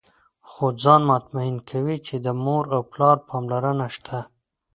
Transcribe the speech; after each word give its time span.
خو 0.49 0.65
ځان 0.83 1.01
مطمئن 1.11 1.55
کوي 1.69 1.97
چې 2.07 2.15
د 2.25 2.27
مور 2.43 2.63
او 2.75 2.81
پلار 2.91 3.17
پاملرنه 3.29 3.87
شته. 3.95 4.19